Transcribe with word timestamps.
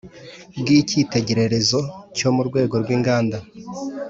bw 0.59 0.67
icyitegererezo 0.79 1.79
cyo 2.17 2.29
mu 2.35 2.41
rwego 2.47 2.75
rw 2.81 2.89
inganda 2.95 3.37